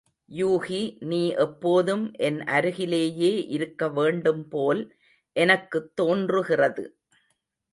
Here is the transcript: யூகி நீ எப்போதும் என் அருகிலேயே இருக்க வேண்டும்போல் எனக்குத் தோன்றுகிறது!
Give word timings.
யூகி 0.31 0.79
நீ 1.01 1.29
எப்போதும் 1.37 2.05
என் 2.19 2.39
அருகிலேயே 2.47 3.31
இருக்க 3.47 3.89
வேண்டும்போல் 3.89 4.81
எனக்குத் 5.35 5.95
தோன்றுகிறது! 5.95 6.85